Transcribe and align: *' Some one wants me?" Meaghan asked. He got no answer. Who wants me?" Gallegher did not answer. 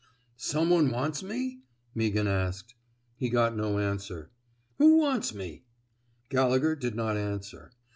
*' 0.27 0.35
Some 0.51 0.71
one 0.71 0.89
wants 0.89 1.21
me?" 1.21 1.61
Meaghan 1.95 2.25
asked. 2.25 2.73
He 3.17 3.29
got 3.29 3.55
no 3.55 3.77
answer. 3.77 4.31
Who 4.79 4.97
wants 4.97 5.31
me?" 5.31 5.65
Gallegher 6.31 6.75
did 6.75 6.95
not 6.95 7.17
answer. 7.17 7.71